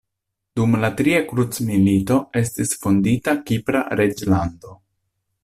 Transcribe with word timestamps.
Dum 0.59 0.71
la 0.83 0.87
tria 1.01 1.19
krucmilito 1.31 2.17
estis 2.41 2.73
fondita 2.87 3.37
Kipra 3.51 3.85
reĝlando. 4.01 4.77